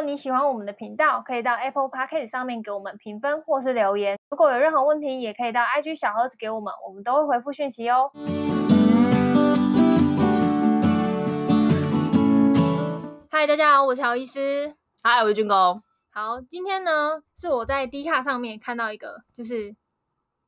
[0.00, 4.18] 果你喜欢我们的频道，可以到 Apple Podcast 上面给我们评分或是留言。
[4.30, 8.10] 如果有任何问题，也可以到 IG 小盒子给我们，我们都会回复讯息哦。
[13.30, 14.72] 嗨，大家好，我是乔伊斯。
[15.02, 15.82] 嗨，我是军哥。
[16.08, 19.76] 好，今天呢是我在 D 卡上面看到一个，就是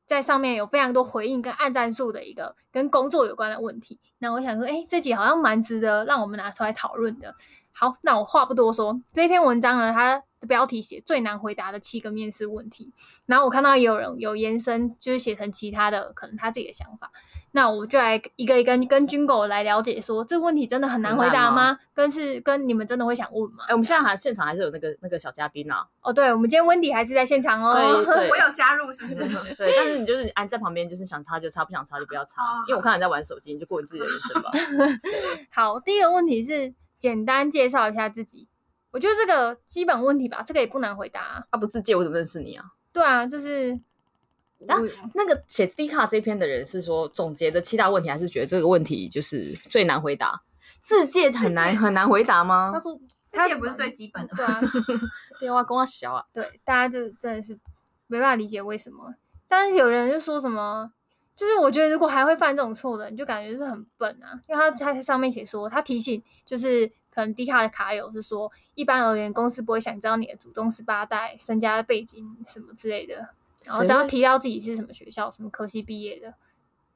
[0.07, 3.99] 在上面有非常多回应跟按赞数的一个跟工作有关的问题。
[4.17, 7.35] 那我想说，哎，这集好像蛮值得让我们拿出来讨论的。
[7.73, 12.93] 好，那我话不多说，这篇文章呢，它的标题写最难回答的七个面试问题。
[13.25, 17.11] 然后我看到也有人有延伸，就是写成其他的，可能他自己的想法。
[17.55, 21.73] 那我就来一个一个跟，跟军狗来了解说，说这个问题真的很难回答吗？
[21.73, 23.63] 吗跟是跟你们真的会想问吗？
[23.67, 25.85] 哎，我们现在还现场还是有那个那个小嘉宾啊。
[26.01, 27.73] 哦，对，我们今天温迪还是在现场哦。
[27.73, 29.15] 对， 对我有加入，是不是？
[29.55, 34.49] 对，但是你就是按在旁边，就是想插就插，不想插就不要插，因为我看你在玩手机，你就过你自己的人生吧。
[35.51, 36.73] 好，第一个问题是。
[37.03, 38.47] 简单介绍一下自己，
[38.91, 41.43] 我觉得这个基本问题吧，这个也不难回答啊。
[41.51, 42.63] 他不自介，我怎么认识你啊？
[42.93, 43.77] 对啊，就是
[44.59, 44.77] 那
[45.13, 50.43] 那个写 D 卡这篇的人是说总结的七大问题，还是觉得这个问题就是最难回答？
[50.79, 52.71] 自介很难很难回答吗？
[52.73, 54.61] 他说自介不是最基本的， 对啊，
[55.41, 57.59] 电话跟我小啊，对，大家就真的是
[58.07, 59.13] 没办法理解为什么。
[59.49, 60.93] 但是有人就说什么？
[61.35, 64.39] 就是我觉得，如果还会犯这种错的，你就感觉是很笨啊。
[64.47, 73.29] 因为他他在上面写说，他提醒就是可能低卡的卡友是说，一般而言，公司不会想知道你的祖宗十八代、身家背景什么之类的，
[73.63, 76.33] 然后只要提到自己是什么学校、什么科系毕业的，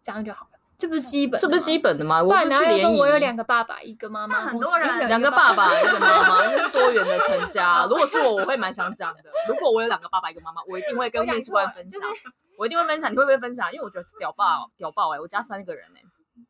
[0.03, 0.56] 这样就好了。
[0.77, 2.21] 这不是基本，这不是基本的吗？
[2.21, 7.85] 不然然后又说我有两个爸爸，一个妈妈，很多人两个爸爸，一个妈妈， 那是多元的成家。
[7.89, 9.23] 如果是我，我会蛮想讲的。
[9.47, 11.99] 如果我有两个爸爸，一个妈妈，我一定会跟面试官分享。
[12.57, 13.71] 我一定会分享，你会不会分享？
[13.73, 15.19] 因为我觉得屌爆，屌爆哎！
[15.19, 16.01] 我家三个人哎。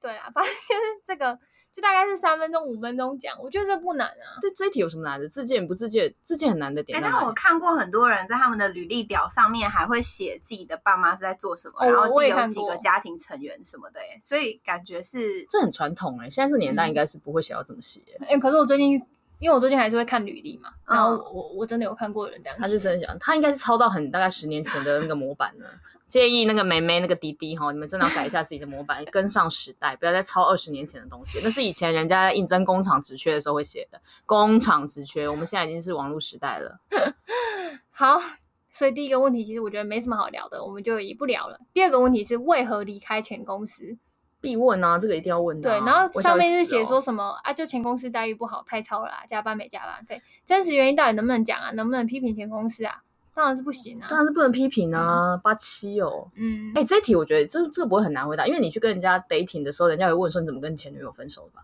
[0.01, 1.37] 对啊，反正就是这个，
[1.73, 4.39] 就大概是三分钟、五分钟讲，我觉得这不难啊。
[4.41, 5.27] 对，这一题有什么难的？
[5.27, 6.13] 自荐不自荐？
[6.21, 6.97] 自荐很难的点。
[6.97, 16.29] 哎，但我看过很多人在他们的履历表上面还会写自己的爸妈是在做什么，然后自己有几个家庭成员什么的哎，所以感觉是这很传统哎。
[16.29, 18.37] 现在这年代应该是不会写到这么细哎。
[18.37, 19.01] 可是我最近，
[19.39, 22.57] 因为我最近还是会看履历嘛，然后我我真的有看过有人这样。
[22.57, 25.67] 他是真的讲，他应该是抄到很大概十年前的那个模板了。
[26.07, 31.41] 建议那个梅梅、那个滴滴哈，你们真的要改一下自己的模板， 跟上时代，不要再抄二十年前的东西。
[31.43, 33.99] 那是以前人家在应征工厂职缺的时候会写的。
[34.25, 36.79] 工厂职缺，我们现在已经是网络时代了。
[37.91, 38.21] 好，
[38.71, 41.59] 所以第一个问题其实我觉得没什么好聊的，我们就也不聊了。
[41.73, 43.97] 第二个问题是为何离开前公司？
[44.41, 45.79] 必问啊，这个一定要问的、啊。
[45.79, 47.53] 对，然后上面是写说什么、哦、啊？
[47.53, 50.21] 就前公司待遇不好，太超了、啊，加班没加班费。
[50.45, 51.71] 真实原因到底能不能讲啊？
[51.71, 53.01] 能不能批评前公司啊？
[53.33, 54.07] 当然是不行啊！
[54.09, 55.37] 当然是不能批评啊！
[55.43, 61.61] 八七哦，嗯，哎、欸，这题我觉得这这个不会很难回答，因为你去跟人家 dating 的时候，人家会问说你怎么跟前女友分手的吧？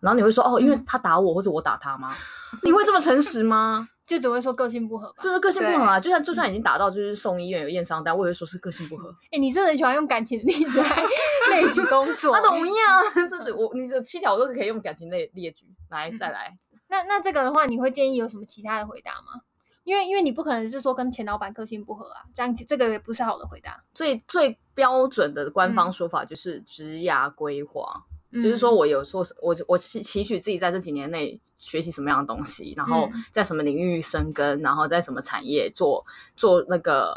[0.00, 2.14] 然后你会说哦，因为他打我，或者我打他吗？
[2.62, 3.88] 你会这么诚实吗？
[4.06, 5.22] 就只会说个性不合吧？
[5.22, 6.00] 就是个性不合啊！
[6.00, 9.08] 就算就算已经打到就是送医院有验伤单，我也会说是个性不合。
[9.26, 11.04] 哎、欸，你真的很喜欢用感情的例子来
[11.50, 12.34] 列举工作？
[12.34, 12.98] 他同意啊！
[13.28, 16.58] 这我你这七条都是可以用感情类列举来再来。
[16.88, 19.42] 那那这个的话，你会建议有什么其他的回答吗？
[19.84, 23.80] 因为因为你不可能是说跟前老板个性不合啊，这样这个也不是好的回答。
[23.94, 28.02] 最最标准的官方说法就是职涯规划。
[28.32, 36.00] 就是说，我有说，我我期期许自己在这几年内学习什么样的东西，然后在什么领域生根，然后在什么产业做
[36.36, 37.12] 做那个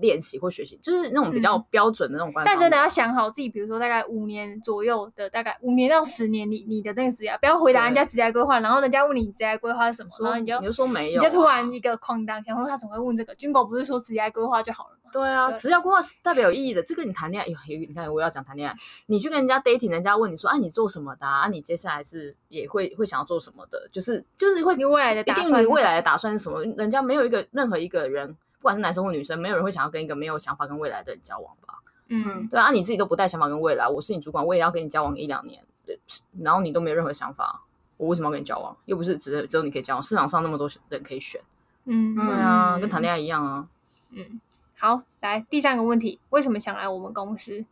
[0.00, 2.44] 练习或学习，就是那种比较标准的那种观。
[2.44, 13.34] 但真的要想好自己，比如说大概五年左右的，大概五年到十年，你你的那个职业，不要回答人家职业规划，然后人家问你职业规划是什么，然后你就你就说没有，你就突然一个哐当，然后他怎么会问这个？
[13.36, 14.97] 军狗不是说职业规划就好了。
[15.12, 16.82] 对啊，职业规划是代表有意义的。
[16.82, 18.76] 这个你谈恋爱，有有，你看我要讲谈恋爱，
[19.06, 21.26] 你去跟人家 dating，人家问你说，啊，你做什么的？
[21.26, 23.88] 啊，你接下来是也会会想要做什么的？
[23.92, 26.62] 就是就是会你未来的打算，一定你未来的打算是什么？
[26.76, 31.74] 人家没有一个任何一个人，不管是男生或女生，没有人会想要跟一个没有想法跟未来的人交往吧？
[32.08, 35.98] 嗯，对啊，你自己都不带想法跟未来，我是你主管，我也要跟你交往一两年，对，
[36.40, 37.62] 然后你都没有任何想法，
[37.98, 38.76] 我为什么要跟你交往？
[38.86, 41.40] 又不是只只有你可以交往，市场上那么多人可以选，
[41.84, 43.68] 嗯，对啊，跟谈恋爱一样啊，
[44.12, 44.40] 嗯。
[44.78, 47.64] 好，来第三个问题，为什么想来我们公司？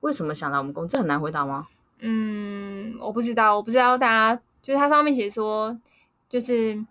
[0.00, 0.90] 为什么想来我们公司？
[0.92, 1.68] 这很难回答吗？
[2.00, 5.78] 嗯，我不知道，我不知道大家就是它上面写说，
[6.28, 6.84] 就是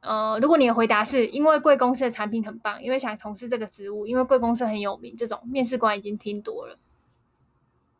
[0.00, 6.78] 呃，如果你的回答是因为贵公司的产品很棒，因为想从事这个职务，因为贵公司很有名，这种面试官已经听多了。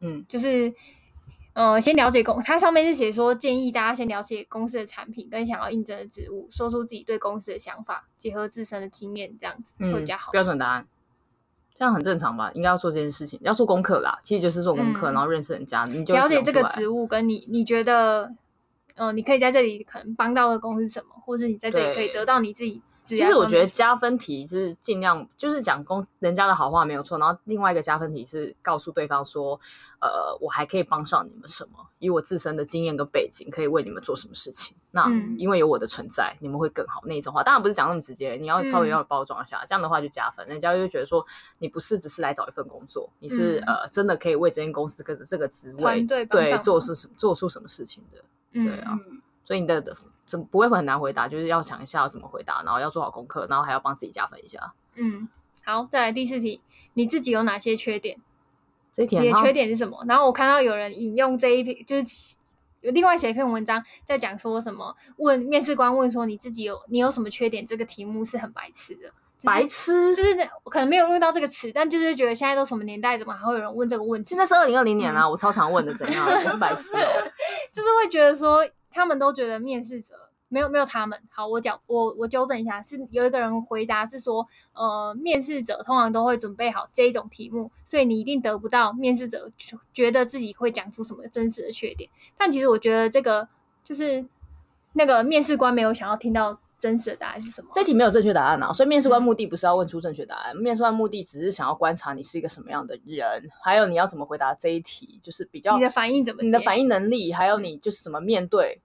[0.01, 0.75] 嗯，就是。
[1.55, 10.33] 呃，先了解公，它上面是写说建议大家先了解公司的产品跟想要应征的职务，说出自己对公司的想法，结合自身的经验，这样子会比较好。
[10.33, 10.87] 标准答案，
[11.75, 12.51] 这样很正常吧？
[12.55, 14.19] 应该要做这件事情，要做功课啦。
[14.25, 18.27] 其实就是做功课，嗯、然后认识人家，你就了解这个职务，跟你你觉得
[18.97, 22.83] 嗯、呃，你可以在这里可能帮到的公司什么，或者你在这里可以得到你自己。
[23.05, 29.61] 其实我觉得加分题是尽量就是讲公人家的好话没有错，然后另外一个加分题是告诉对方说，
[30.01, 34.75] 呃，我还可以帮上你们什么，以我自身的经验跟背景，可以为你们做什么事情。
[34.91, 35.07] 那
[35.37, 41.23] 因为有我的存在，你们会更好那一种话，当然不是讲那么直接，你要稍微要包装一下，这样的话就加分，人家就觉得说
[41.59, 46.25] 你不是只是来找一份工作，你是呃真的可以为这间公司跟着这个职位对
[46.59, 48.99] 做是什做出什么事情的，对啊，
[49.45, 49.95] 所以你的。
[50.25, 51.29] 怎么不会很难回答？
[51.29, 54.73] 就是要想一下要怎么回答，然后要做好功课，然后还要帮自己加分一下。
[54.95, 55.29] 嗯，
[55.65, 56.61] 好，再来第四题，
[56.95, 58.19] 你自己有哪些缺点？
[58.93, 60.05] 这一题你的缺点是什么？
[60.07, 62.37] 然后我看到有人引用这一篇，就是
[62.81, 64.97] 有另外写一篇文章在讲说什么？
[65.17, 67.67] 问面试官问说你自己有你有什么缺点？
[67.67, 69.11] 这个题目是很白痴的，
[69.43, 74.29] 白痴就是我可能没有用到这个词，但就是觉得现在都什么年代，怎么还会有人问这个问题？
[74.29, 76.25] 现在是二零二零年啊，嗯、我超常问的，怎样？
[76.45, 77.33] 不是白痴哦，
[77.73, 78.65] 就是会觉得说。
[78.95, 80.15] 他们都觉得面试者
[80.49, 89.51] 没有没有他们好，我讲我我纠正一下，是有一个人回答是说，呃，面试者通常都会准备好这一种题目，所以你一定得不到面试者
[89.93, 92.09] 觉得自己会讲出什么真实的缺点。
[92.39, 93.49] 但其实我觉得这个
[93.83, 94.25] 就是
[94.93, 97.71] 那个面试官没有想要听到真实的答案是什么。
[97.73, 108.83] 这题没有正确答案啊，所以面试官目的不是要问出正确答案，嗯、面试官目的只是想要观察你是一个什么样的人，还有你要怎么回答这一题，就是比较你的反应怎么，你的反应能力，还有你就是怎么面对。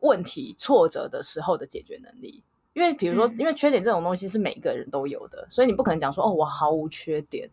[0.00, 2.44] 问题挫折的时候的解决能力，
[2.74, 7.48] 因为比如说，因为缺点这种东西是每个人都有的，嗯、所以你不可能讲说哦，我毫无缺点，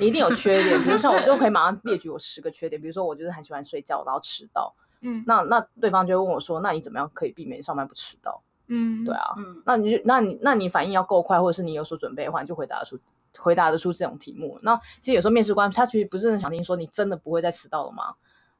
[0.00, 0.82] 你一定有缺点。
[0.82, 4.74] 比如像我就可以马上列举我十个缺点，比如说我就是很喜欢睡觉，然后迟到。
[5.02, 8.42] 嗯，那那对方就会问我说，那你怎么样可以避免上班不迟到？
[8.68, 12.98] 嗯，对啊，嗯，那你就那你那你反应要够快，或者是你有所准备的话，你就回答出
[13.38, 14.58] 回答得出这种题目。
[14.62, 18.14] 那其实有时候面试官他其实不是很想听说你真的不会再迟到了吗？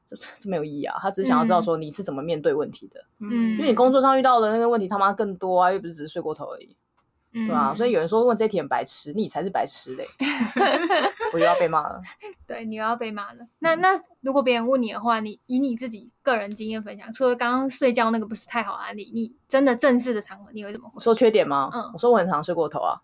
[0.09, 0.97] 这这没有意义啊！
[1.01, 6.75] 他只是想要知道说你是怎么面对问题的，嗯，因为你工作上遇到的那个问题他妈更多啊，又不是只是睡过头而已，嗯、
[7.45, 10.05] 对啊，所以有人说问这题很白痴，你才是白痴嘞！
[11.33, 12.01] 我又要被骂了，
[12.47, 13.39] 对，你又要被骂了。
[13.59, 13.89] 那那
[14.21, 21.01] 如果别人问你的话，你以你自己个人经验分享，除了刚刚睡觉那个不是太好的案例，你真的正式的场合你会怎么回？
[21.01, 21.69] 说缺点吗？
[21.73, 22.97] 嗯，我说我很常睡过头啊。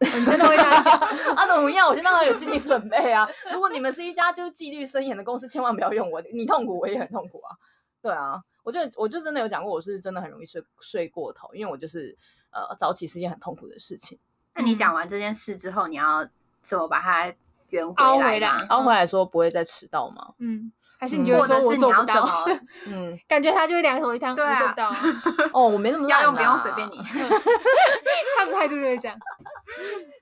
[0.00, 0.94] 你真的会这样讲？
[1.34, 1.88] 啊，怎么样？
[1.88, 3.28] 我先让他有心理准备啊！
[3.52, 7.56] 如果你们是一家就是纪律森严的公司，千万不要用我，你痛苦，我也很痛苦啊。
[8.00, 12.16] 对啊，我就我就真的有讲过，我是真的很容易睡睡过头，因为我就是
[12.50, 14.18] 呃早起是一件很痛苦的事情。
[14.54, 16.28] 那你讲完这件事之后，你要
[16.62, 17.32] 怎么把它
[17.68, 18.48] 圆回来？
[18.68, 20.34] 凹回来说不会再迟到吗？
[20.38, 20.72] 嗯。
[21.00, 22.28] 还是你觉得说我做不到？
[22.88, 24.90] 嗯，感觉他就会两手一摊，我做不到。
[25.54, 26.96] 哦，我没那么要用，不用随便你。
[28.36, 29.16] 他的态度就是这样。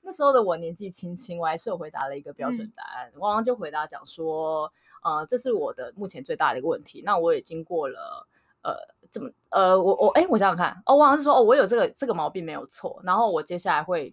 [0.03, 3.11] 那时候的我年纪轻轻，我还是有回答了一个标准答案。
[3.15, 4.71] 我刚刚就回答讲说，
[5.03, 7.03] 呃，这是我的目前最大的一个问题。
[7.07, 8.29] 那我也经过了，
[8.67, 8.77] 呃，
[9.13, 13.01] 怎么，呃，我我，哎，我想想看，哦，我好像是说，哦，我有这个这个毛病没有错。
[13.05, 14.13] 然后我接下来会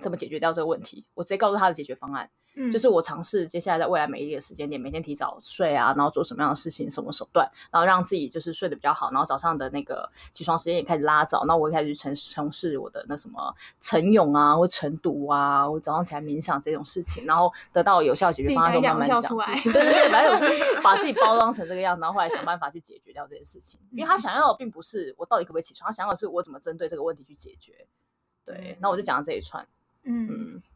[0.00, 1.06] 怎么解决掉这个问题？
[1.14, 2.30] 我直接告诉他的解决方案。
[2.56, 19.60] 嗯，就是我尝试接下来在未来每一个时间点，每天提早睡啊，然后做什么样的事情，什么手段，然后让自己就是睡得比较好，然后早上的那个起床时间也开始拉早，那我也开始去从从事我的那什么晨泳啊，或晨读啊，我早上起来冥想这种事情，然后得到有效解决方案，都慢慢讲出来。
[19.62, 23.78] 对对对，反正我是 把自己包装成这个样子，然后后来想办法去解决掉这件事情。
[23.92, 27.86] 因为他想要的并不是我到底可不可以起床，他想要的是我怎么针对这个问题去解决。
[28.44, 29.62] 对，那我就讲到这一串。
[29.62, 29.68] 嗯，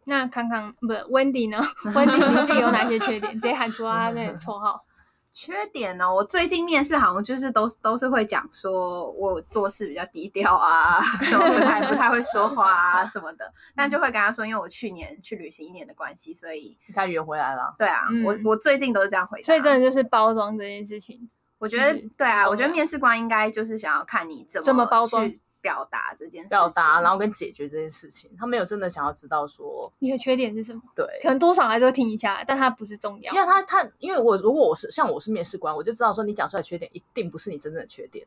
[0.05, 1.63] 那康康不是 Wendy 呢？
[1.93, 3.33] Wendy 你自己有哪些缺点？
[3.35, 4.85] 直接喊出他那个绰号。
[5.37, 6.15] 缺点呢？
[6.15, 13.53] 我最近面试好像就是都都是会讲说我做事比较低调啊， 什么不太不太会说话啊什么的。
[13.75, 17.75] 但就会跟他说，因为我去年去旅行一年的关系，所以他圆回来了。
[17.77, 19.45] 对啊，我我最近都是这样回答。
[19.45, 21.29] 所以真的就是包装这件事情。
[21.59, 25.29] 我觉得对啊，我觉得面试官应该就是想要看你怎么怎么包装。
[25.65, 30.83] 表达这件事，表达，然后跟解决这件事情，他没有真的想要知道说你的缺点是什么。
[30.95, 33.33] 对，可能多少还是会听一下，但他不是重要。
[33.33, 38.27] 因为他他，因为我如果我是像我是面试官，我就知道说你讲出来的缺点一定不是你真正的缺点，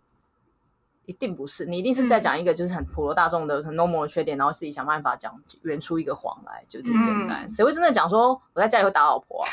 [1.06, 7.48] 一定不是，你一定是在讲一个就是很普罗大众的很 normal 的缺点，然后自己想办法讲圆出一个谎来，就这么简单。
[7.48, 9.46] 谁会真的讲说我在家里会打老婆？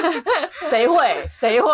[0.68, 1.26] 谁会？
[1.30, 1.72] 谁会？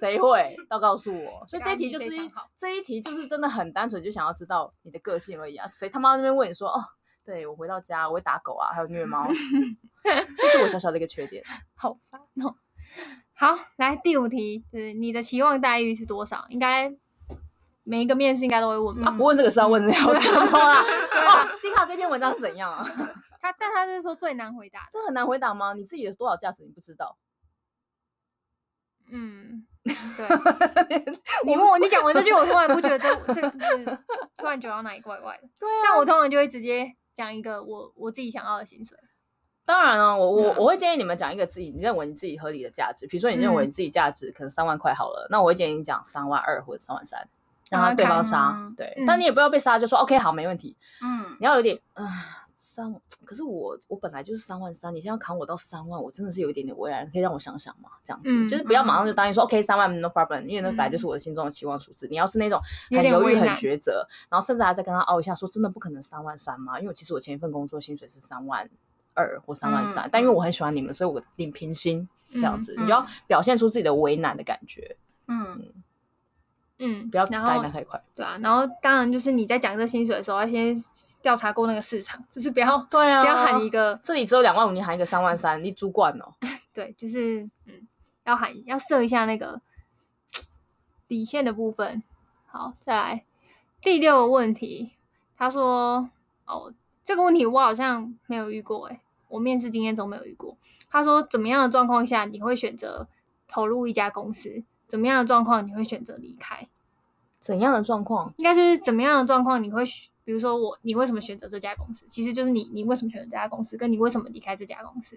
[0.00, 0.56] 谁会？
[0.68, 1.44] 都告诉我。
[1.46, 2.08] 所以这一题就是
[2.56, 5.66] 这一题就是真的很单纯，就想要知道你的个性而已啊。
[5.66, 6.82] 谁他妈那边问你说哦，
[7.24, 9.28] 对我回到家我会打狗啊，还有虐猫，
[10.38, 11.44] 这是我小小的一个缺点。
[11.74, 12.56] 好烦哦。
[13.34, 16.46] 好，来第五题，就是你的期望待遇是多少？
[16.48, 16.92] 应该
[17.84, 19.10] 每一个面试应该都会问吧？
[19.12, 20.80] 不问这个是要问的要什么啊？
[20.82, 22.84] 哦，Dcard 这篇文章是怎样啊？
[23.40, 25.72] 他但他是说最难回答，这很难回答吗？
[25.72, 27.16] 你自己有多少价值你不知道？
[29.10, 29.66] 嗯。
[30.16, 31.04] 对，
[31.44, 33.84] 你问我，你讲完这句，我突然不觉得这这个是
[34.36, 35.48] 突然觉得哪里怪怪的。
[35.58, 38.96] 对啊，但我通常就会直接讲一个我我自己想要的薪水。
[39.64, 47.28] 当然了，我我我会建议你们讲一个自己你认为你自己合理的价值，比如说你认为你自己价值可能三万块好了，那我会建议你讲三万二或者三万三，
[47.68, 48.56] 让他对方杀。
[48.76, 50.76] 对，但你也不要被杀，就说 OK 好，没问题。
[51.02, 52.39] 嗯，你要有点啊。
[52.60, 57.88] 三， 可是我我本来就是三万三，你现在要扛我到三万，我真的是有一点点为难，可以让我想想吗？
[58.04, 62.06] 这样子，嗯、就是不要马上就答应说、嗯、OK 三万 no problem，因为那本来就是我的心中的期望数字。
[62.06, 66.78] 嗯、你要是那种很犹豫、很抉择，然后甚至还在跟他拗一下，说真的不可能三万三吗？
[66.78, 68.68] 因为其实我前一份工作薪水是三万
[69.14, 74.96] 二或三万三，但因为我很喜欢你们，所以我领平薪这样子，嗯、你就要表现出自己的为难的感觉。
[75.28, 75.72] 嗯
[76.80, 78.02] 嗯，不要答应太快。
[78.16, 80.84] 对啊，然后当然就是你在讲这薪水的时候，要先。
[81.22, 86.32] 调查过那个市场，就是不要 对啊，不要喊一个这里只有两万五，你喊一个三万三，你主管哦。
[86.72, 87.86] 对，就是嗯，
[88.24, 89.60] 要喊要设一下那个
[91.06, 92.02] 底线的部分。
[92.46, 93.24] 好，再来
[93.82, 94.92] 第六个问题，
[95.36, 96.08] 他说
[96.46, 96.72] 哦，
[97.04, 100.56] 这个问题我好像没有遇过诶，我面试经验中没有遇过。
[100.90, 103.06] 他说怎么样的状况下你会选择
[103.46, 104.64] 投入一家公司？
[104.90, 106.66] 怎么样的状况你会选择离开？
[107.38, 108.34] 怎样的状况？
[108.36, 110.10] 应该就是怎么样的状况你会选？
[110.24, 112.04] 比如说我，你为什么选择这家公司？
[112.08, 115.16] 其实就是你，你为什么选择这家公司，跟你为什么离开这家公司？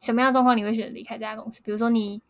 [0.00, 1.60] 什么样的状况你会选择离开这家公司？
[1.62, 2.22] 比如说你，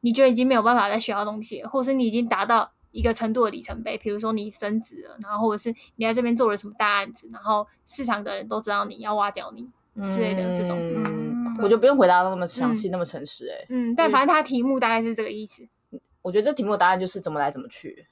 [0.00, 9.68] 你觉得已经没有办法再学到东西，或者是你已经达到一个程度的里程碑，比如说你升职了，然后或者是你在这边做了什么大案子，然后市场的人都知道你要挖角你
[10.08, 10.78] 之类的这种。
[10.78, 13.54] 嗯，我就不用回答那么详细、嗯、那么诚实、欸。
[13.54, 15.68] 哎，嗯，但反正他题目大概是这个意思。
[16.26, 18.04] 我觉得这题目的答案就是怎么来怎么去。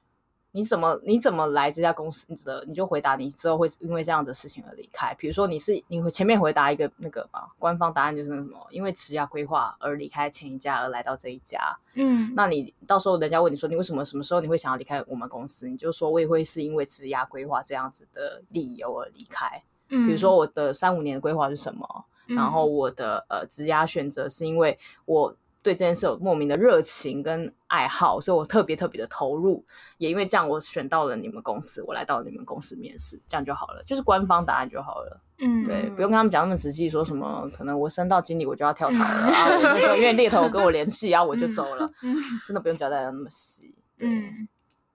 [0.52, 2.64] 你怎么你怎么来这家公司的？
[2.64, 5.12] 你就回答你之后会因为这样的事情而离开。
[5.14, 11.76] 比如说你是你会前面回答一个那个嘛，官方答案就是那什么，因为职业规划而离开前一家而来到这一家。
[11.94, 15.68] 嗯，那你到时候人家问你说你为什么什么时候你会想要离开我们公司？
[15.68, 19.60] 你就说我也会是因为职业规划这样子的理由而离开。
[19.88, 22.04] 嗯，比如说我的三五年的规划是什么？
[22.28, 25.36] 嗯，然后我的呃职业选择是因为我。
[25.64, 29.64] 对这件事有莫名的热情跟爱好，所以我特别特别的投入，
[29.96, 35.22] 也因为这样，我选到了你们公司，我来到了你们公司面试，这样就好了，就是官方答案就好了。
[35.38, 42.14] 嗯，对，不用跟他们讲那么仔细，说什么可能我升到经理我就要跳槽了啊，我那时候因为猎头跟我联系，然后我就走了， 嗯，
[42.46, 43.78] 真的不用交代的那么细。
[43.98, 44.46] 嗯，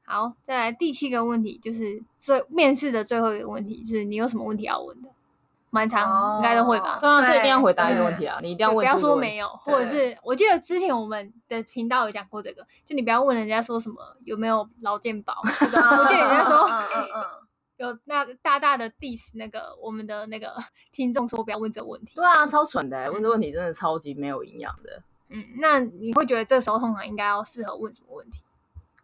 [0.06, 5.10] 好，再来第七个问题，就是最面试的最后一个问题，就是你有什么问题要问的？
[5.72, 6.98] 蛮长，应该都会吧。
[7.00, 8.40] 对啊，这一定要回答一个问题啊！
[8.42, 13.96] 你一定要问，不要说没有，或者是我记得之前我们的频道有讲过这个，就你不要问人家说什么
[14.26, 15.36] 有没有劳健保。
[15.46, 17.26] 我记得人家说，嗯嗯嗯，
[17.78, 20.56] 有那大大的 diss 那个我们的那个
[20.92, 22.14] 听众说不要问这个问题。
[22.16, 25.02] 对啊，超蠢的，问这问题真的超级没有营养的。
[25.30, 28.42] 嗯，那你会觉得这时候通常应该要适合问什么问题？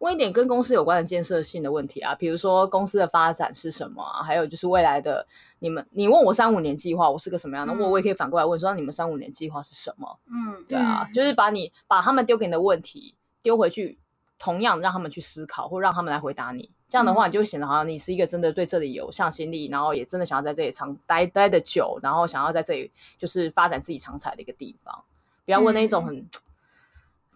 [0.00, 5.26] 问一点跟公司有关的建设性的问题啊，比如说公司的发展是什么啊，还有就是未来的
[5.58, 7.72] 你们，你问我三五年计划，我是个什么样的？
[7.72, 10.18] 我、嗯、我也可以反过来问说，你们三五年计划是什么？
[10.26, 13.98] 嗯，对啊，就是把你把他们丢给你的问题丢回去，
[14.38, 16.70] 同样让他们去思考，或让他们来回答你。
[16.88, 25.04] 这样的话，你就会显得好像你是一个真的对这里有向心力，然后也真的想要在这里长待待的久，然后想要在这里就是发展自己长才的一个地方。
[25.44, 26.16] 不要问那种很。
[26.16, 26.28] 嗯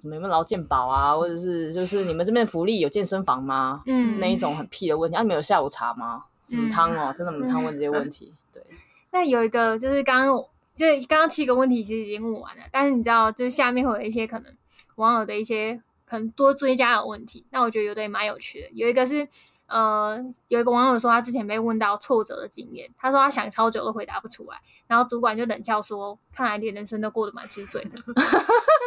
[0.00, 3.82] 什么有没有劳健保啊，或者是就是你们这边福利有健身房吗？
[3.86, 5.16] 嗯，那一种很屁的问题。
[5.16, 6.24] 啊，你们有下午茶吗？
[6.48, 8.32] 嗯，汤哦，真的很汤问这些问题。
[8.52, 8.62] 对，
[9.12, 14.52] 那有一个就是刚刚就刚刚七个问题其实已经问完了，但是你知道，就是下面会有一些可能
[14.96, 17.44] 网友的一些可能多追加的问题。
[17.50, 19.28] 那我觉得有的也蛮有趣的，有一个是。
[19.70, 24.58] 呃，有一个网友说他之前被问到挫折的经验，他说他想超久都回答不出来，
[24.88, 27.90] 然后主管就冷笑说：“看来连人生都过得蛮顺遂的。
[28.16, 28.22] ”那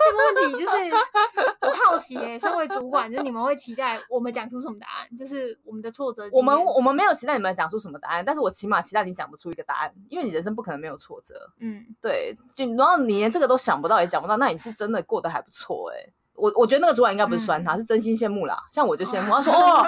[0.05, 0.75] 这个问题就是
[1.61, 5.15] 我好奇耶，身为主管，就是你们会期待我们讲出什么答案？
[5.15, 6.29] 就是我们的挫折。
[6.33, 11.49] 我们我们没有期待你们讲出什么答案，但是我起码期待你讲得出一个答案，因为你人生不可能没有挫折。
[11.59, 16.11] 嗯，对，就然后你连这个都想不到也讲不到，那你是真的过得还不错哎。
[16.35, 18.57] 我我觉得那个主管应该不是酸他，嗯、是真心羡慕啦。
[18.71, 19.87] 像我就羡慕，他说哦，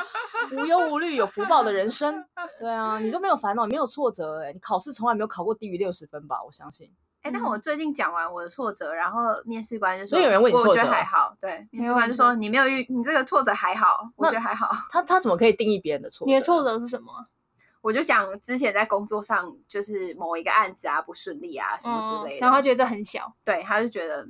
[0.53, 2.23] 无忧无虑，有福报的人生。
[2.59, 6.41] 对啊，你都没有烦恼，你没有挫折、欸，哎，你考试从来没有考过低于六十分吧？
[6.43, 6.89] 我相信。
[7.21, 11.35] 哎、欸，但我最近讲完我的挫折，然后面试官就说，所以有人问你挫折，我觉得还好。
[11.41, 14.69] 对，面试官就说你没有遇，你这个挫折还好，我觉得还好。
[14.91, 16.29] 他他怎么可以定义别人的挫折？
[16.29, 17.11] 你的挫折是什么？
[17.81, 24.27] 我就讲之前在工作上就是某一个案子啊不顺利啊什么之类的，嗯、然后他觉得这很小，对，他就觉得。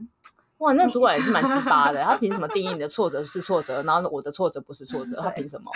[0.60, 5.22] 哇，那主管也是蛮奇葩的，他凭什么定义你的挫折是挫折，然后我的挫折不是挫折？
[5.22, 5.70] 他凭什么？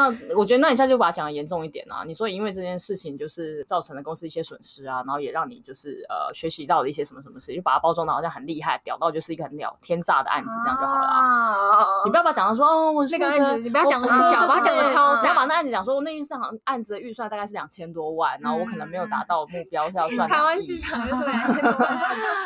[0.00, 2.02] 那我觉得，那你现在就把它讲的严重一点啊！
[2.06, 12.02] 你说因为这件事情就是造成了公司一些损失啊，然后也让你就是呃学习到了一些什么什么事，就把它包装的好像很厉害，屌到就是一个很屌天炸的案子，这样就好了。
[12.06, 15.22] 你不要把讲的说哦，我那个案子，你不要讲的很小，把它讲的超大。
[15.22, 20.28] 你要把那案子讲说，我那预算案子的预算大概是两千多万，然后我可能没有达到目标，是要赚。
[20.28, 21.98] 台湾市场就是两千多万。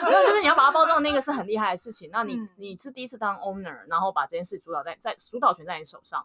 [0.04, 2.11] 没有，就是你要把它包装的那个是很厉害的事情。
[2.12, 6.25] 那你你是第一次当 owner，然后把这件事主导在在主导权在你手上。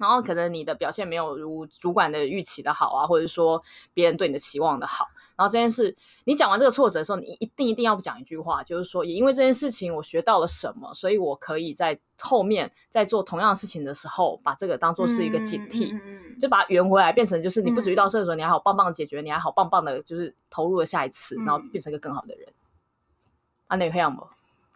[0.00, 5.06] 然后可能你的表现没有如主管的预期的好啊，或者说别人对你的期望的好。
[5.36, 22.48] 然后这件事你讲完这个挫折的时候，你一定一定要讲一句话，就是说也因为这件事情我学到了什么，所以我可以在后面在做同样的事情的时候，把这个当做是一个警惕，嗯嗯嗯、就把它圆回来，变成就是你不止遇到事的时候，你还好棒棒的解决，你还好棒棒的，就是投入了下一次，然后变成一个更好的人。
[23.66, 24.24] 啊，那个样吗？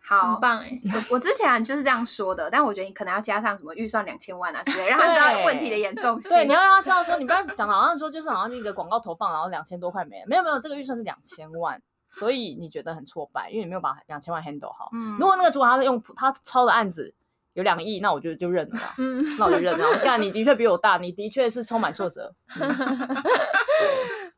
[0.07, 0.79] 好很棒哎！
[0.85, 6.31] 我我之前就是这样说的，但我觉得你可能要加上什么预算两千万啊之类，让他知道问题的严重性。
[6.31, 11.81] 对，你要让他知道说，你不要讲的好像说就是好像那个广告投放，然后两千多块没了，没有没有，这个预算是两千万，
[12.11, 14.91] 所以你觉得很挫败，因为你没有把两千万 handle 好。
[14.93, 15.17] 嗯。
[15.19, 17.15] 如果那个主管他是用他抄的案子
[17.55, 18.79] 有两亿，那我就就认了。
[18.99, 19.25] 嗯。
[19.39, 19.87] 那我就认了。
[20.05, 22.35] 但，你的确比我大，你的确是充满挫折。
[22.61, 22.77] 嗯、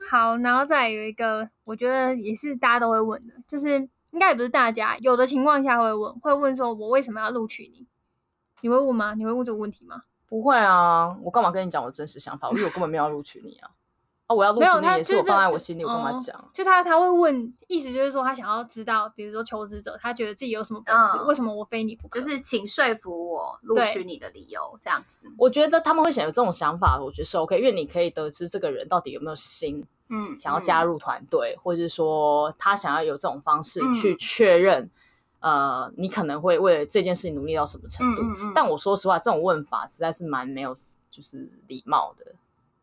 [0.08, 3.88] 好，然后再有一个，我觉得也是大家都会问的，就是。
[4.16, 7.86] 应该也不是大家，有的情况下会问，会问说：“我为什么要录取你？”
[8.62, 9.12] 你会问吗？
[9.12, 10.00] 你会问这个问题吗？
[10.26, 12.48] 不会啊，我干嘛跟你讲我真实想法？
[12.52, 13.68] 因为我根本没有要录取你啊！
[14.26, 16.50] 啊，我要录取你也是我放在我心里，我跟他讲？
[16.54, 22.18] 就他他会问，意思就是说他想要知道，比如说求职者他觉得自己有什么本事，嗯、为什么我非你不可？
[22.18, 25.30] 就是请说服我录取你的理由，这样子。
[25.36, 29.86] 我觉得他们会想有这种想法，我觉得是 OK，因为你可以得知这个人到底有没有心。
[30.08, 34.88] 嗯，想要加入团队，嗯、或者是说他想要有这种方式去确认，
[35.40, 38.22] 嗯、呃，你可能会为了这件事情努力到什么程度？
[38.54, 40.72] 但我说实话，这种问法实在是蛮没有，
[41.10, 42.26] 就是礼貌的。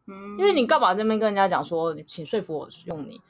[0.07, 3.21] 嗯，因为你干嘛这边跟人家讲说，请说服我用你，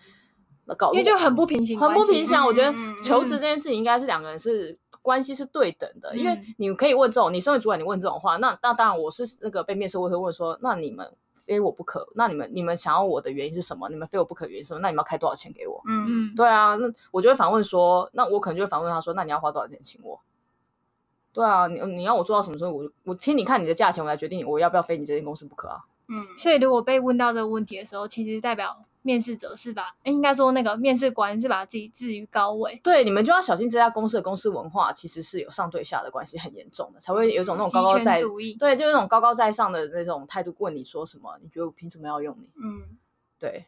[0.65, 2.43] 那搞，因为就很不平行，很不平行。
[2.43, 2.73] 我觉得
[3.03, 11.13] 求职这件事情应该是两个人是关系是对等的，嗯、因为你可以问这种，你身为主管，你问这种话，那那当然我是那个被面试，我会问说，那你们。
[11.45, 13.89] 非我不可，那你们你们想要我的原因是什么？
[13.89, 14.79] 你们非我不可原因是什么？
[14.79, 15.81] 那你们要开多少钱给我？
[15.87, 20.19] 嗯嗯，对啊，那我就会反问说，那我可能就会反问他说，那你要花多少钱请我？
[21.31, 22.71] 对啊，你你要我做到什么时候？
[22.71, 25.81] 我我听你看你的价钱，我来决定我要不要非你这间公司不可啊。
[26.09, 28.85] 嗯，所以如果被问到这个问题的时候，其实代表。
[29.03, 29.95] 面试者是吧？
[30.03, 32.79] 哎，应该说那个面试官是把自己置于高位。
[32.83, 38.19] 对，你们就要小心这家公司的公司文化其实是有上对下的关系很严重的，才会有一种那种高高在。
[38.57, 40.55] 对，就是那种高高在上的那种态度。
[40.59, 41.37] 问你说什么？
[41.41, 42.47] 你觉得我凭什么要用你？
[42.63, 42.97] 嗯，
[43.37, 43.65] 对，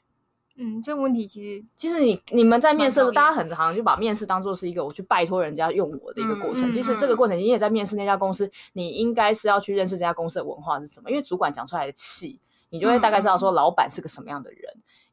[0.55, 6.69] 嗯，这个问题其实其实你你们在面试的时候，大家很常就把面试当做是一个我去拜托人家用我的一个过程。
[6.69, 14.61] 嗯、其实这个过程你也在面试那家公司，你应该是要去认识这家公司的文化是什么，因为主管讲出来的气，你就会大概知道说老板是个什么样的人。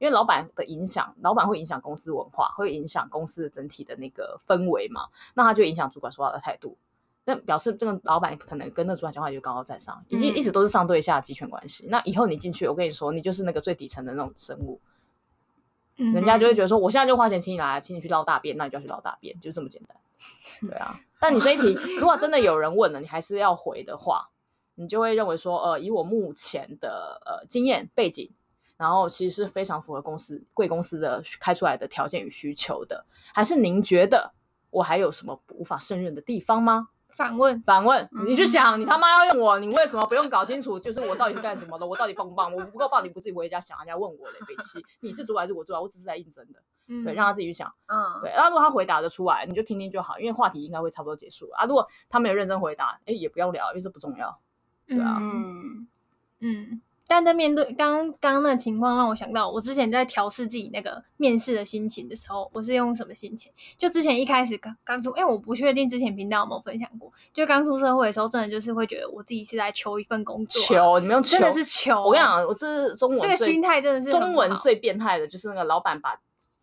[0.03, 6.77] 嗯因为老板的影响，老板会影响公司文化，会影响公司的整体的那个氛围嘛，那他就影响主管说话的态度。
[7.25, 11.87] 那表示这个老板可能跟那主管讲话就高高在上，已经一直都是上对下的集权关系。
[11.87, 14.81] 嗯、那以后你进去，我跟你说，你就是那个最底层的那种生物，
[15.99, 19.97] 嗯、人家就会觉得说，我现在就花钱请你来，请你去捞大便，那你就要去捞大便，就这么简单。
[20.69, 24.31] 对啊，但你这一题如果真的有人问了，你还是要回的话，
[24.75, 28.33] 你就会认为说，呃，以我目前的呃经验背景。
[28.83, 34.33] 然后其实是非常符合公司贵公司的开出来的条件与需求的，还是您觉得
[34.71, 36.89] 我还有什么无法胜任的地方吗？
[37.11, 40.81] 反问，反问，你去想，你他妈要用我，你为什么不用搞清楚？
[40.81, 41.87] 就是我到底是干什么的？
[41.87, 42.53] 我到底棒不棒？
[42.53, 43.79] 我不够棒，你不自己回家想？
[43.79, 45.81] 人家问我嘞，北七，你是主管还是我主管？
[45.81, 48.31] 我只是来应征的，嗯、对，让他自己去想，嗯，对。
[48.31, 51.65] 然后如果他回答的出来，你就听听就好，因为话题应该会差不多结束啊。
[51.67, 54.41] 如果他没有认真回答，哎，也不要聊，因为这不重要，
[54.87, 55.87] 对啊，嗯
[56.41, 56.81] 嗯。
[57.15, 63.53] 但在面对刚刚那情况，让我想到我之前在调试自己那个面试的心情的时候，我是用什么心情？
[63.77, 72.03] 就之前一开始刚刚出，因为我不确定之前频道有没有分享过，就刚出社会的时候，真的就是会觉得我自己是在求一份工作，啊，求你们用求真的是求。
[72.03, 76.19] 我跟你讲，我这是中文这个心态真的是中文最变态的，就是那个老板把。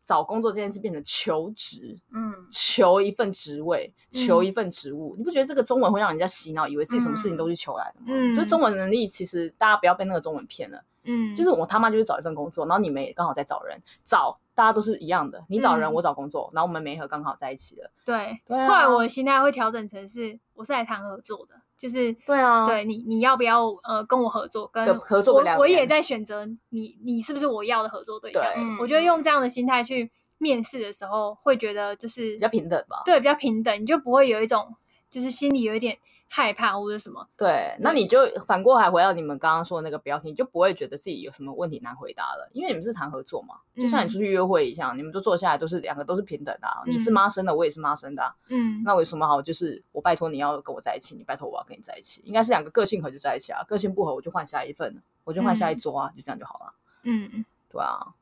[0.10, 8.08] 找工作这件事变成求职，嗯，求一份职位，求一份职务，嗯、你不觉得这个中文会让人家洗脑，以为自己什么事情都是求来的吗？
[8.08, 21.62] 嗯，就是中文能力，其实大家不要被那个中文骗了，嗯，就是我他妈就是找一份工作，然后你们也刚好在找人，找大家都是一样的，你找人，嗯、我找工作，然后我们媒合刚好在一起了，对，对啊，后来我的心态会调整成是，我是来谈合作的。
[21.80, 24.70] 就是对啊，对你你要不要呃跟我合作？
[24.72, 28.44] 跟合作我我也在选择你，你是不是我要的合作对象？
[28.44, 33.02] 对，我觉得用这样的心态去面试的时候，会觉得就是比较平等吧。
[33.06, 34.76] 对，比较平等，你就不会有一种
[35.10, 35.98] 就是心里有一点
[36.32, 37.28] 害怕或者什么。
[37.36, 49.42] 对，那你就反过来回到你们刚刚说的那个标题，你就不会觉得自己有什么问题难回答了，因为你们是谈合作嘛，就像你出去约会一样，嗯、你们就坐下来都是两个都是平等的、啊，嗯、你是妈生的，我也是妈生的、啊，嗯，那为什么好？
[49.42, 56.74] 就是我拜托你要跟我在一起，你拜托我要跟你在一起，应该是两个个性合就在一起啊，个性不合我就换下一份，我就换下一桌啊，嗯、就这样就好了。
[57.04, 58.14] 嗯，对啊，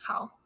[0.00, 0.39] 好。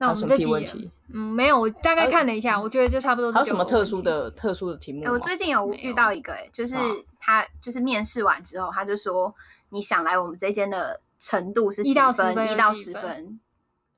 [0.00, 3.30] 那我们这题，嗯，没有，我大概看了一下，我觉得就差不多。
[3.30, 5.04] 还有什么特殊的、特殊的题目？
[5.04, 6.74] 我最近有遇到一个，哎，就是
[7.18, 9.34] 他就是面试完之后，他就说，
[9.68, 12.50] 你想来我们这间的程度是几分？
[12.50, 13.38] 一到十分，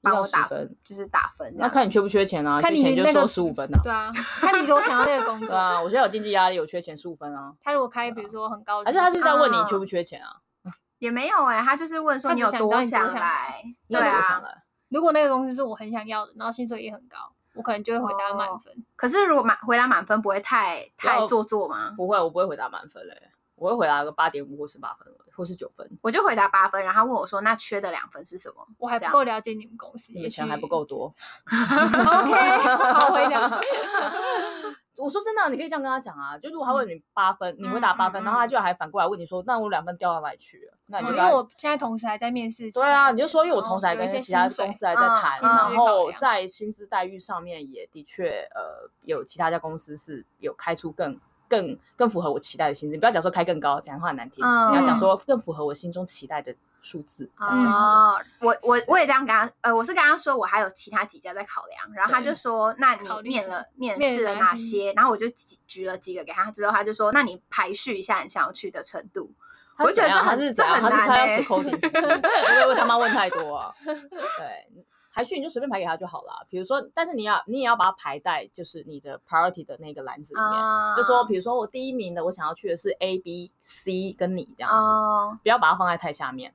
[0.00, 1.54] 帮我打分，就是打分。
[1.56, 2.60] 那看你缺不缺钱啊？
[2.60, 3.80] 看你就说十五分啊。
[3.84, 4.10] 对啊，
[4.40, 5.50] 看你我想要那个工作。
[5.50, 7.54] 对啊，我现在有经济压力，有缺钱十五分啊。
[7.62, 10.40] 他如果开，比如说很高，而且他是在问你缺不缺钱啊？
[10.98, 13.62] 也没有哎，他就是问说你有多想来？
[13.88, 14.42] 对啊。
[14.92, 17.16] 如果那个东西是我很想要的，然后薪水也很高，
[17.54, 18.72] 我可能就会回答满分。
[18.72, 21.94] 哦、可是如果满回答满分，不会太太做作吗？
[21.96, 25.90] 不会，我不会回答满分嘞，我会回答个八点五或是八分，或是九分。
[26.02, 31.14] 我就回答八分，然后问我说：“那缺的两分是什么？”我还不够了解你们公司，你们钱还不够多。
[31.46, 32.58] OK，
[32.92, 33.60] 好回答。
[34.96, 40.74] 我说真的，你可以这样跟他讲啊，就如果他问你八分，你回答八分，然后他就还反过来问你说，那我两分掉到哪里去了？
[40.86, 56.54] 那你就因为我现在同时还在面试，对啊，你就说因为我同时还跟其他公司还在谈，然后在薪资待遇上面也的确呃有其他家公司是有开出更更更符合我期待的薪资，你不要讲说开更高，讲话很难听，你要讲说更符合我心中期待的。
[56.82, 64.92] 数字哦，我我我也这样跟他，呃，我是跟他说我还有其他几家在考量，然后他就说，那你面了面试了哪些？
[64.94, 69.32] 然后我就举举了几个给他，之后他就说，那你排序一下你想要去的程度。
[69.78, 72.06] 我觉得这很这很难，他要写 coding 是不是？
[72.62, 73.72] 因为他妈问太多啊。
[73.84, 74.68] 对，
[75.12, 76.46] 排序你就随便排给他就好了。
[76.48, 86.54] 比如说，但是你要你也要把它排在就是你的 priority 的那个篮子里面，就说比如说我第一名的我想要去的是 A B C 跟你这样子，不要把它放在太下面。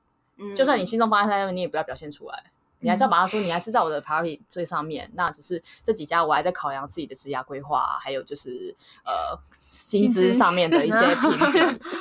[0.56, 2.44] 就算你心中放在那边，你也不要表现出来。
[2.80, 5.10] 你还是要把它说，你还是在我的 priority 最上面。
[5.14, 11.60] 那只是这几家，我还在考量自己的职业规划，还有就是呃薪资上面的一些 评比。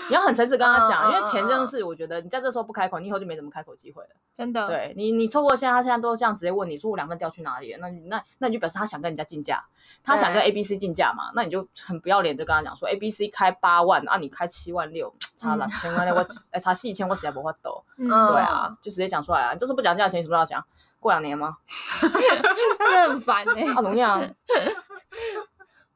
[0.10, 4.10] 你要很诚实跟他讲，因为钱这种事，我觉得你在这时候不开口，你以后就没怎么开口机会了。
[4.36, 7.80] 真的，对你，你错过现在，他现在都这样直接问你说我两份掉去哪里了？
[7.80, 9.66] 那那那你就表示他想跟人家竞价，
[10.04, 11.32] 他想跟 A B C 竞价嘛？
[11.34, 17.84] 那你就很不要脸的跟他讲说 A B C 开八万，啊你开七万六，差两千万，我哎差四千，我实在不会抖。
[17.98, 20.64] 对啊，就直接讲出来啊，就是不讲价钱，什么时候要讲？
[21.08, 21.56] 过两年吗？
[22.02, 23.66] 真的很烦哎。
[23.74, 24.22] 好，怎么样？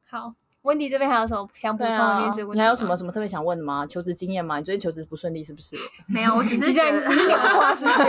[0.10, 2.56] 好，温迪这边还有什么想补充的面试问题？
[2.56, 3.86] 你还有什么什么特别想问的吗？
[3.86, 4.60] 求职经验吗？
[4.60, 5.76] 你最近求职不顺利是不是？
[6.08, 8.04] 没有，我只是在讲话，是不是？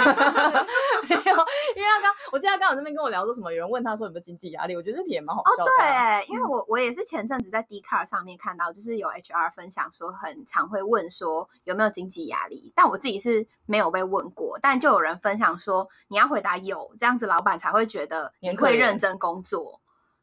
[1.09, 1.37] 没有，
[1.77, 5.71] 因为他刚，我记得他刚好那边跟我聊说什么，有人问他说有没有经济压力，我觉得这题也蛮好笑的。
[5.71, 13.47] 哦，对，因为我我也是前阵子在 Dcard 上面看到，就是有 HR 分享说，很常会问说有没有经济压力，但我自己是。
[13.65, 19.81] 没有被问过，但就有人分享说，你要回答有，这样子老板才会觉得你会认真工作，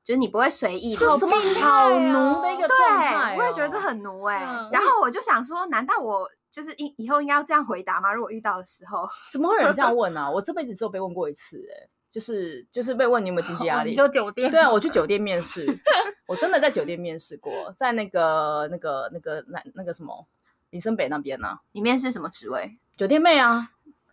[0.09, 0.95] 就是你不会随意。
[0.95, 3.35] 这是什么好奴的一个状态？
[3.37, 4.39] 我也觉得这很奴哎。
[4.71, 8.11] 然后我就想说，难道我就是以以后应该要这样回答吗？
[8.11, 10.27] 如果遇到的时候，怎么会有人这样 问呢？
[10.31, 13.91] 我这辈子只有被问过一次，哎，就是就是被问你有没有经济压力。
[13.91, 14.49] 你说酒店？
[14.49, 15.67] 对啊，我去酒店面试，
[16.25, 20.25] 我真的在酒店面试过，在那个那个那个那那个什么
[20.71, 21.59] 林森北那边呢。
[21.73, 22.79] 你面试什么职位？
[22.97, 23.69] 酒店妹啊，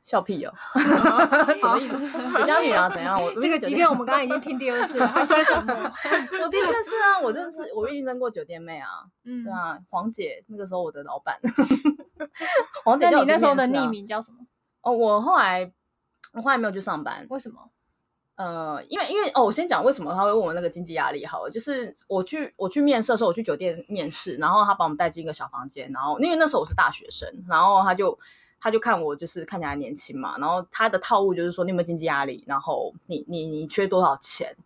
[0.07, 0.55] 笑屁哦，
[1.59, 1.95] 什么意思？
[2.33, 3.19] 我教你啊，怎样？
[3.21, 5.75] 我这个，即便我们刚刚已经听第二次了，还说什么？
[6.41, 8.89] 我的确是啊，我真的是，我应征过酒店妹啊，
[9.25, 11.37] 嗯，对啊，黄姐那个时候我的老板，
[12.87, 14.39] 黄姐，你那时候的匿名叫什么？
[14.83, 15.73] 哦，我后来
[16.35, 17.59] 我后来没有去上班，为什么？
[18.37, 28.17] 呃，因为因为哦，我先讲为什么他会问我那个经济压力好了，就是我去我去面试的时候，我去酒店面试，然后他把我们带进一个小房间，然后因为那时候我是大学生，然后他就。
[28.59, 34.57] 他就看我就是看起来年轻嘛，然后他的套路就是说你有没有经济压力，然后你你你缺多少钱，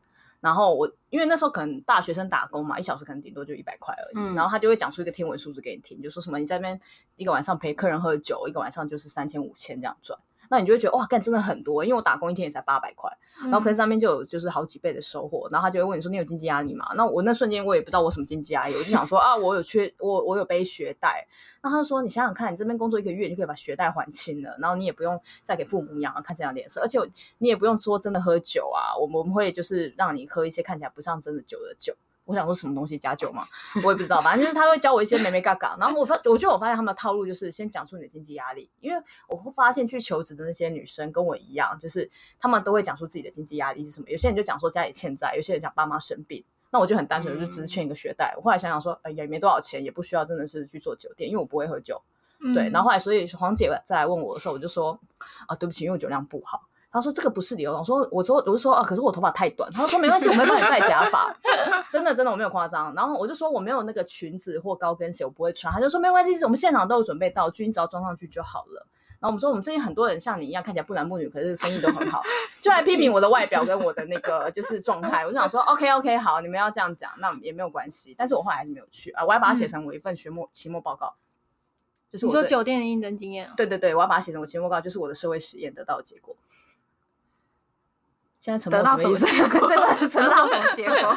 [0.41, 6.81] 然后我因为那时候可能大学生打工嘛，一小时可能顶多就一百块而已，嗯、然后他就会讲出一个天文数字给你听，就说什么你在那边
[7.17, 10.19] 一个晚上陪客人喝酒，一个晚上就是三千五千这样赚。
[10.51, 13.09] 那你就会觉得哇，干真的很多，因为我打工一天也才八百块，
[13.45, 16.91] 然后可能上面就有就是好几倍的收获，然后他就会问你说你有经济压力吗？
[16.97, 21.25] 那我那瞬间我也不知道我什么经济压力，我就想说 啊，我有缺我我有背学贷，
[21.63, 26.99] 那他就说你想想看，你这边工作一个月，你就可以把学贷还清了，然后你也不用再给父母养，看这样脸色，而且
[27.39, 31.95] 你也不用说真的喝酒啊，我们我们会就是让你喝一些看起来不像真的酒的酒。
[32.31, 33.43] 我想说什么东西加酒嘛，
[33.85, 35.77] 我也不知道，反正就是他会教我一些美眉角角。
[35.81, 44.09] 然后我发，我觉得我发现他们的套路就是先讲出你的经济压力，因为我会发现去求职的那些女生跟我一样，就是他们都会讲出自己的经济压力是什么。
[44.09, 48.33] 有些人就讲说家里欠债，有些人讲爸妈生病，那我就很单纯，就只是欠一个学贷。
[48.37, 52.01] 我后来想想说，哎呀，也没多少钱，也不需要真的是去做酒店，因为我不会喝酒。
[52.55, 54.99] 对，然后后来所以黄姐再来问我的时候，我就说
[55.47, 56.63] 啊，对不起，因为我酒量不好。
[56.93, 57.73] 他说这个不是理由。
[57.73, 59.71] 我说我说我就说啊，可是我头发太短。
[59.73, 61.35] 他说没关系，我没帮你戴假发。
[61.89, 62.95] 真的真的我没有夸张。
[62.95, 65.73] 然后我就说我没有那个裙子或高跟鞋，我不会穿。
[65.73, 68.87] 他就说没关系，我们现场都有准备道具，你只要装上去就好了。
[69.21, 72.23] 然后我们说我们最近很多人像你一样看起来不男不女，可是生意都很好，
[72.63, 75.27] 就来批评我的外表跟我的那个就是状态。
[75.27, 78.15] 我就想说 OK OK 好，你们要这样讲，那也没有关系。
[78.17, 81.15] 但是我后来还是没有去啊，我要把它写成我一份学末期末报告。
[82.11, 83.47] 就是我你说酒店的应征经验。
[83.57, 86.35] 对对对，我要把它写成我期末报告，就是我的社会实验得到的结果。
[88.41, 89.27] 现在沉默什么意思？
[89.69, 91.15] 这段是沉到什么结果？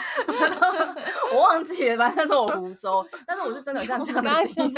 [1.32, 4.74] 我忘记了，反正那时候我湖州，但是我是真的有像这样的经验。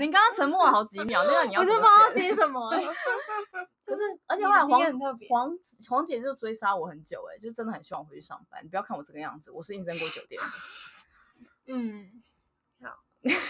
[0.00, 2.74] 您刚刚沉默了好几秒，那样你要不知道接什么。
[3.86, 4.80] 就是，而且后来黄
[5.28, 5.56] 黄
[5.88, 8.64] 黄姐就追杀我很久，哎，就真的很希望我回去上班。
[8.64, 10.48] 你不要看我这个样子，我是应征过酒店的。
[11.68, 12.10] 嗯。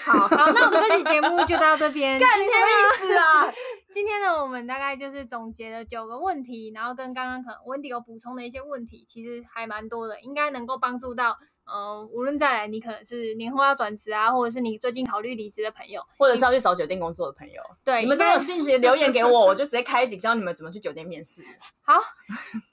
[0.05, 2.19] 好好，那我们这期节目就到这边。
[2.21, 3.53] 干什么意思啊？
[3.93, 21.43] 今天呢，我们大概就是总结了九个问题，然后跟刚刚可能温迪有补充的一些问题，其实还蛮多的，应该能够帮助到，呃，无论再来你可能是年后要转职啊，或者是你最近考虑离职的朋友，或者是要去找酒店工作的朋友，对，你们真的有兴趣留言给我， 我就直接开一集教你们怎么去酒店面试。
[21.83, 21.95] 好，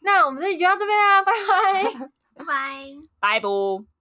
[0.01, 1.83] 那我们这期就到这边啦，拜拜，
[2.35, 2.85] 拜拜，
[3.19, 3.92] 拜不。